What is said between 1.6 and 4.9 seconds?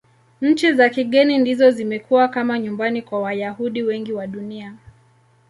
zimekuwa kama nyumbani kwa Wayahudi wengi wa Dunia.